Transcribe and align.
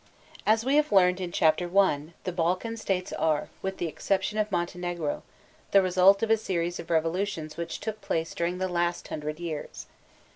As 0.47 0.65
we 0.65 0.77
have 0.77 0.91
learned 0.91 1.21
in 1.21 1.31
Chapter 1.31 1.69
I, 1.77 2.13
the 2.23 2.31
Balkan 2.31 2.75
states 2.75 3.13
are, 3.13 3.49
with 3.61 3.77
the 3.77 3.85
exception 3.87 4.39
of 4.39 4.51
Montenegro, 4.51 5.21
the 5.69 5.81
result 5.83 6.23
of 6.23 6.31
a 6.31 6.37
series 6.37 6.79
of 6.79 6.89
revolutions 6.89 7.55
which 7.55 7.79
took 7.79 8.01
place 8.01 8.33
during 8.33 8.57
the 8.57 8.67
last 8.67 9.09
hundred 9.09 9.39
years. 9.39 9.85